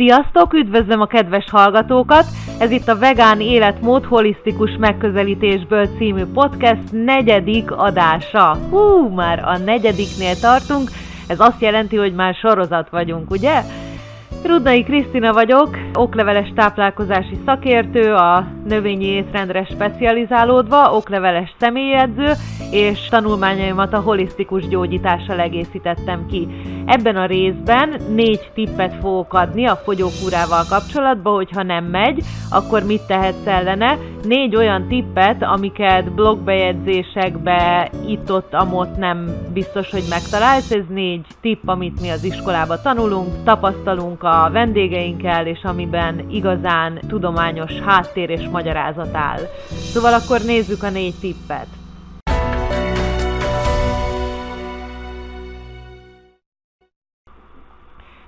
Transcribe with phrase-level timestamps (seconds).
[0.00, 2.24] Sziasztok, üdvözlöm a kedves hallgatókat!
[2.58, 8.56] Ez itt a Vegán Életmód Holisztikus Megközelítésből című podcast negyedik adása.
[8.70, 10.90] Hú, már a negyediknél tartunk,
[11.28, 13.62] ez azt jelenti, hogy már sorozat vagyunk, ugye?
[14.44, 22.32] Rudnai Krisztina vagyok, okleveles táplálkozási szakértő, a növényi étrendre specializálódva, okleveles személyedző,
[22.70, 26.48] és tanulmányaimat a holisztikus gyógyítással egészítettem ki.
[26.90, 33.02] Ebben a részben négy tippet fogok adni a fogyókúrával kapcsolatban, hogyha nem megy, akkor mit
[33.06, 33.98] tehetsz ellene.
[34.22, 40.70] Négy olyan tippet, amiket blogbejegyzésekbe itt-ott amott nem biztos, hogy megtalálsz.
[40.70, 47.72] Ez négy tipp, amit mi az iskolába tanulunk, tapasztalunk a vendégeinkkel, és amiben igazán tudományos
[47.72, 49.40] háttér és magyarázat áll.
[49.68, 51.79] Szóval akkor nézzük a négy tippet.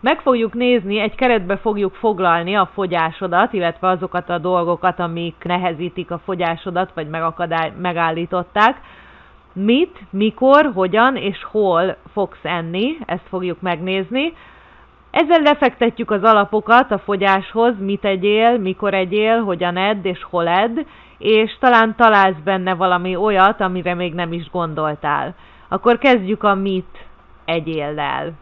[0.00, 6.10] Meg fogjuk nézni, egy keretbe fogjuk foglalni a fogyásodat, illetve azokat a dolgokat, amik nehezítik
[6.10, 8.80] a fogyásodat, vagy megakadály, megállították.
[9.52, 14.32] Mit, mikor, hogyan és hol fogsz enni, ezt fogjuk megnézni.
[15.10, 20.78] Ezzel lefektetjük az alapokat a fogyáshoz, mit egyél, mikor egyél, hogyan edd és hol edd,
[21.18, 25.34] és talán találsz benne valami olyat, amire még nem is gondoltál.
[25.68, 27.06] Akkor kezdjük a mit
[27.44, 28.32] egyéllel.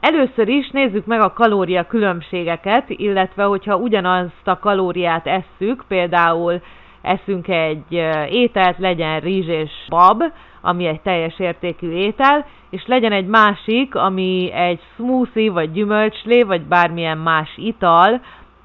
[0.00, 6.60] Először is nézzük meg a kalória különbségeket, illetve hogyha ugyanazt a kalóriát esszük, például
[7.02, 7.92] eszünk egy
[8.30, 10.22] ételt, legyen rizs és bab,
[10.60, 16.62] ami egy teljes értékű étel, és legyen egy másik, ami egy smoothie, vagy gyümölcslé, vagy
[16.62, 18.20] bármilyen más ital,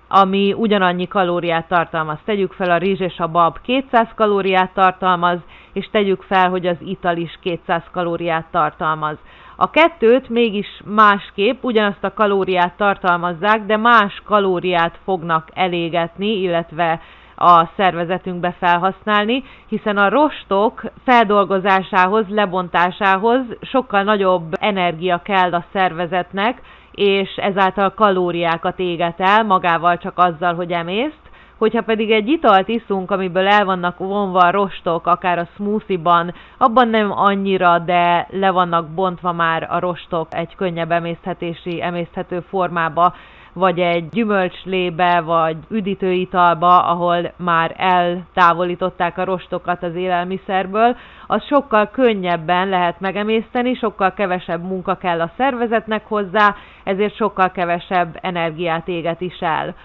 [0.07, 2.17] ami ugyanannyi kalóriát tartalmaz.
[2.25, 5.39] Tegyük fel a rizs és a bab 200 kalóriát tartalmaz,
[5.73, 9.17] és tegyük fel, hogy az ital is 200 kalóriát tartalmaz.
[9.61, 16.99] A kettőt mégis másképp ugyanazt a kalóriát tartalmazzák, de más kalóriát fognak elégetni, illetve
[17.35, 26.61] a szervezetünkbe felhasználni, hiszen a rostok feldolgozásához, lebontásához sokkal nagyobb energia kell a szervezetnek,
[26.91, 31.30] és ezáltal kalóriákat éget el magával csak azzal, hogy emészt,
[31.61, 36.87] Hogyha pedig egy italt iszunk, amiből el vannak vonva a rostok, akár a smoothie-ban, abban
[36.87, 43.13] nem annyira, de le vannak bontva már a rostok egy könnyebb emészthetési, emészthető formába,
[43.53, 52.69] vagy egy gyümölcslébe, vagy üdítőitalba, ahol már eltávolították a rostokat az élelmiszerből, az sokkal könnyebben
[52.69, 59.39] lehet megemészteni, sokkal kevesebb munka kell a szervezetnek hozzá, ezért sokkal kevesebb energiát éget is
[59.39, 59.75] el.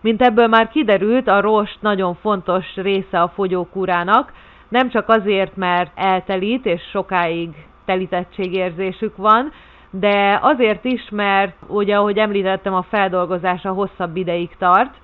[0.00, 4.32] Mint ebből már kiderült, a rost nagyon fontos része a fogyókúrának,
[4.68, 7.50] nem csak azért, mert eltelít és sokáig
[7.84, 9.52] telítettségérzésük van,
[9.90, 14.94] de azért is, mert ugye, ahogy említettem, a feldolgozása hosszabb ideig tart,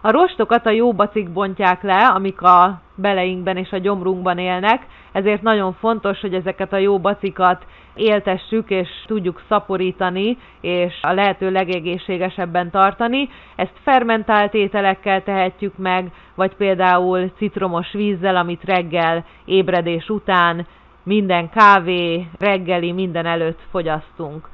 [0.00, 5.42] a rostokat a jó bacik bontják le, amik a beleinkben és a gyomrunkban élnek, ezért
[5.42, 12.70] nagyon fontos, hogy ezeket a jó bacikat éltessük és tudjuk szaporítani, és a lehető legegészségesebben
[12.70, 13.28] tartani.
[13.56, 20.66] Ezt fermentált ételekkel tehetjük meg, vagy például citromos vízzel, amit reggel ébredés után
[21.02, 24.48] minden kávé, reggeli, minden előtt fogyasztunk.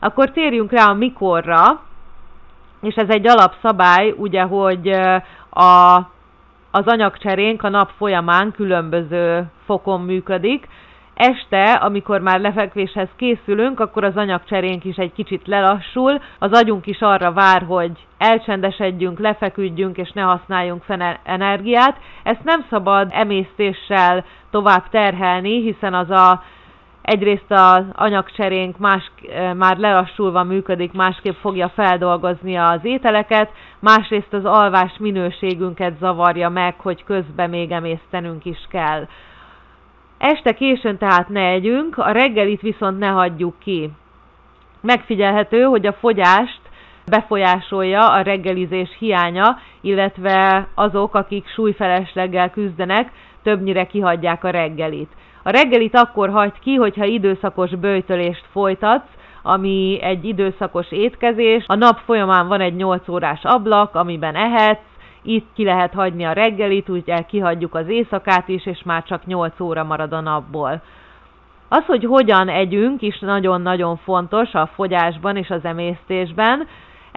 [0.00, 1.80] Akkor térjünk rá a mikorra,
[2.80, 4.88] és ez egy alapszabály, ugye, hogy
[5.50, 5.96] a,
[6.70, 10.66] az anyagcserénk a nap folyamán különböző fokon működik.
[11.14, 17.00] Este, amikor már lefekvéshez készülünk, akkor az anyagcserénk is egy kicsit lelassul, az agyunk is
[17.00, 21.96] arra vár, hogy elcsendesedjünk, lefeküdjünk és ne használjunk fel energiát.
[22.22, 26.42] Ezt nem szabad emésztéssel tovább terhelni, hiszen az a
[27.08, 29.10] egyrészt az anyagcserénk más,
[29.56, 37.04] már lelassulva működik, másképp fogja feldolgozni az ételeket, másrészt az alvás minőségünket zavarja meg, hogy
[37.04, 39.06] közben még emésztenünk is kell.
[40.18, 43.90] Este későn tehát ne együnk, a reggelit viszont ne hagyjuk ki.
[44.80, 46.60] Megfigyelhető, hogy a fogyást
[47.06, 53.12] befolyásolja a reggelizés hiánya, illetve azok, akik súlyfelesleggel küzdenek,
[53.42, 55.10] többnyire kihagyják a reggelit.
[55.48, 59.08] A reggelit akkor hagyd ki, hogyha időszakos bőjtölést folytatsz,
[59.42, 61.64] ami egy időszakos étkezés.
[61.66, 64.80] A nap folyamán van egy 8 órás ablak, amiben ehetsz,
[65.22, 69.60] itt ki lehet hagyni a reggelit, ugye kihagyjuk az éjszakát is, és már csak 8
[69.60, 70.82] óra marad a napból.
[71.68, 76.66] Az, hogy hogyan együnk is nagyon-nagyon fontos a fogyásban és az emésztésben.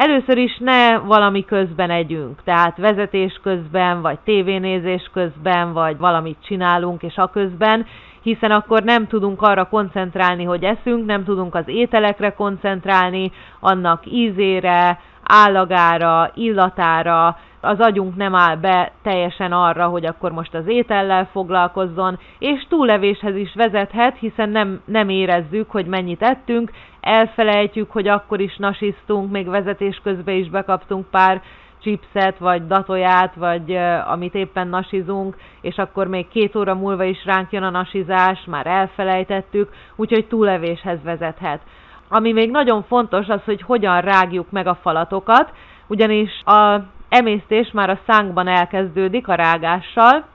[0.04, 7.02] Először is ne valami közben együnk, tehát vezetés közben, vagy tévénézés közben, vagy valamit csinálunk,
[7.04, 7.86] és a közben
[8.22, 15.00] hiszen akkor nem tudunk arra koncentrálni, hogy eszünk, nem tudunk az ételekre koncentrálni, annak ízére,
[15.24, 22.20] állagára, illatára, az agyunk nem áll be teljesen arra, hogy akkor most az étellel foglalkozzon,
[22.40, 26.72] és túlevéshez is vezethet, hiszen nem, nem érezzük, hogy mennyit ettünk,
[27.02, 31.42] elfelejtjük, hogy akkor is nasisztunk, még vezetés közben is bekaptunk pár
[31.82, 37.26] chipset, vagy datoját, vagy uh, amit éppen nasizunk, és akkor még két óra múlva is
[37.26, 41.62] ránk jön a nasizás, már elfelejtettük, úgyhogy túlevéshez vezethet.
[42.10, 45.52] Ami még nagyon fontos az, hogy hogyan rágjuk meg a falatokat,
[45.88, 46.80] ugyanis a
[47.12, 50.26] emésztés már a szánkban elkezdődik a rágással.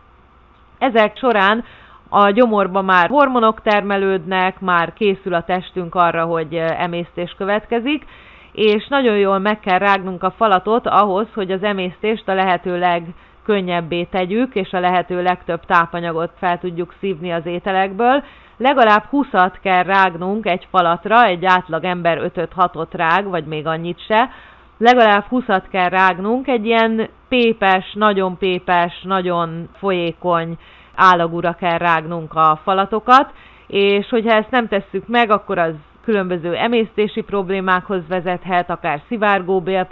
[0.78, 1.64] Ezek során
[2.08, 8.04] a gyomorba már hormonok termelődnek, már készül a testünk arra, hogy emésztés következik,
[8.52, 14.04] és nagyon jól meg kell rágnunk a falatot ahhoz, hogy az emésztést a lehető legkönnyebbé
[14.04, 18.24] tegyük, és a lehető legtöbb tápanyagot fel tudjuk szívni az ételekből.
[18.56, 24.30] Legalább 20-at kell rágnunk egy falatra, egy átlag ember 5-6-ot rág, vagy még annyit se,
[24.78, 30.58] legalább 20-at kell rágnunk, egy ilyen pépes, nagyon pépes, nagyon folyékony
[30.94, 33.32] állagúra kell rágnunk a falatokat,
[33.66, 35.74] és hogyha ezt nem tesszük meg, akkor az
[36.04, 39.88] különböző emésztési problémákhoz vezethet, akár szivárgóbél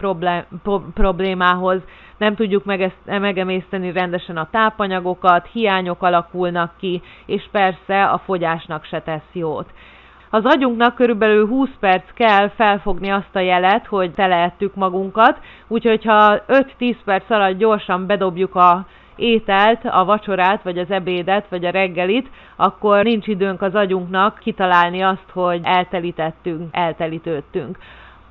[0.94, 1.80] problémához,
[2.18, 2.64] nem tudjuk
[3.04, 9.66] megemészteni rendesen a tápanyagokat, hiányok alakulnak ki, és persze a fogyásnak se tesz jót.
[10.34, 15.38] Az agyunknak körülbelül 20 perc kell felfogni azt a jelet, hogy teleettük magunkat,
[15.68, 18.86] úgyhogy ha 5-10 perc alatt gyorsan bedobjuk a
[19.16, 25.02] ételt, a vacsorát, vagy az ebédet, vagy a reggelit, akkor nincs időnk az agyunknak kitalálni
[25.02, 27.78] azt, hogy eltelítettünk, eltelítődtünk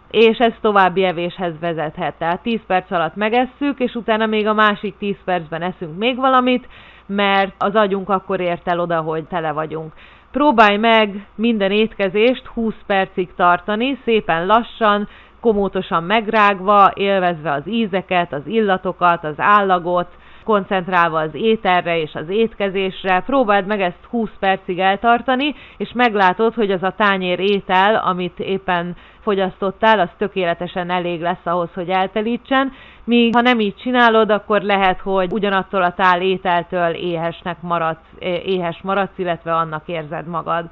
[0.10, 2.14] és ez további evéshez vezethet.
[2.18, 6.68] Tehát 10 perc alatt megesszük, és utána még a másik 10 percben eszünk még valamit,
[7.06, 9.94] mert az agyunk akkor ért el oda, hogy tele vagyunk.
[10.34, 15.08] Próbálj meg minden étkezést 20 percig tartani, szépen lassan,
[15.42, 20.08] komótosan megrágva, élvezve az ízeket, az illatokat, az állagot,
[20.44, 23.24] koncentrálva az ételre és az étkezésre.
[23.26, 28.96] Próbáld meg ezt 20 percig eltartani, és meglátod, hogy az a tányér étel, amit éppen
[29.22, 32.72] fogyasztottál, az tökéletesen elég lesz ahhoz, hogy eltelítsen,
[33.04, 38.08] míg ha nem így csinálod, akkor lehet, hogy ugyanattól a tál ételtől éhesnek maradsz,
[38.46, 40.70] éhes maradsz, illetve annak érzed magad.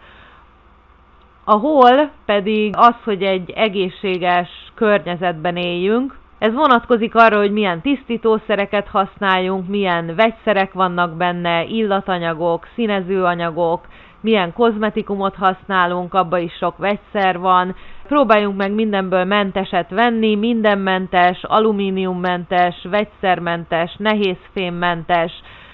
[1.43, 8.87] A hol pedig az, hogy egy egészséges környezetben éljünk, ez vonatkozik arra, hogy milyen tisztítószereket
[8.87, 13.87] használjunk, milyen vegyszerek vannak benne, illatanyagok, színezőanyagok,
[14.21, 17.75] milyen kozmetikumot használunk, abban is sok vegyszer van.
[18.07, 25.31] Próbáljunk meg mindenből menteset venni, mindenmentes, alumíniummentes, vegyszermentes, nehézfémmentes,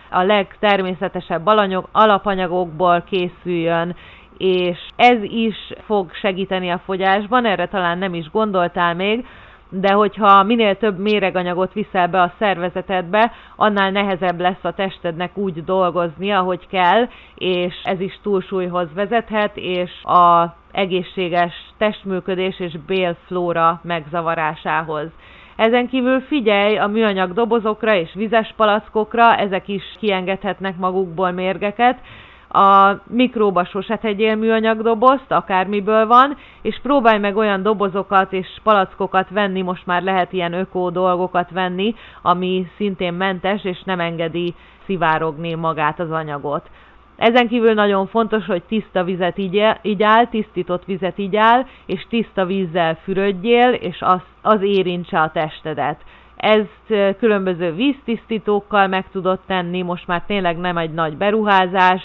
[0.10, 3.96] a legtermészetesebb alanyok, alapanyagokból készüljön,
[4.38, 5.56] és ez is
[5.86, 9.26] fog segíteni a fogyásban, erre talán nem is gondoltál még,
[9.70, 15.64] de hogyha minél több méreganyagot viszel be a szervezetedbe, annál nehezebb lesz a testednek úgy
[15.64, 25.08] dolgozni, ahogy kell, és ez is túlsúlyhoz vezethet, és a egészséges testműködés és bélflóra megzavarásához.
[25.56, 32.00] Ezen kívül figyelj a műanyag dobozokra és vizes palackokra, ezek is kiengedhetnek magukból mérgeket,
[32.50, 39.30] a mikróba sose tegyél műanyag dobozt, akármiből van, és próbálj meg olyan dobozokat és palackokat
[39.30, 45.54] venni, most már lehet ilyen ökó dolgokat venni, ami szintén mentes, és nem engedi szivárogni
[45.54, 46.70] magát az anyagot.
[47.18, 49.38] Ezen kívül nagyon fontos, hogy tiszta vizet
[49.82, 56.02] igyál, tisztított vizet igyál, és tiszta vízzel fürödjél, és az, az érintse a testedet.
[56.36, 62.02] Ezt különböző víztisztítókkal meg tudod tenni, most már tényleg nem egy nagy beruházás,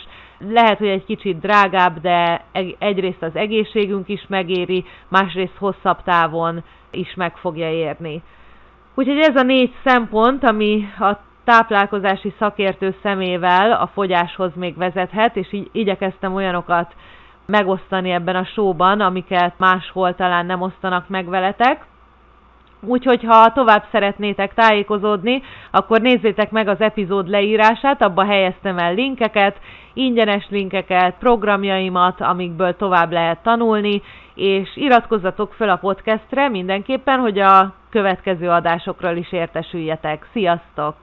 [0.48, 2.44] lehet, hogy egy kicsit drágább, de
[2.78, 8.22] egyrészt az egészségünk is megéri, másrészt hosszabb távon is meg fogja érni.
[8.94, 15.52] Úgyhogy ez a négy szempont, ami a táplálkozási szakértő szemével a fogyáshoz még vezethet, és
[15.52, 16.94] így igyekeztem olyanokat
[17.46, 21.84] megosztani ebben a showban, amiket máshol talán nem osztanak meg veletek.
[22.86, 29.56] Úgyhogy ha tovább szeretnétek tájékozódni, akkor nézzétek meg az epizód leírását, abba helyeztem el linkeket,
[29.92, 34.02] ingyenes linkeket, programjaimat, amikből tovább lehet tanulni,
[34.34, 40.28] és iratkozzatok fel a podcastre mindenképpen, hogy a következő adásokról is értesüljetek.
[40.32, 41.01] Sziasztok!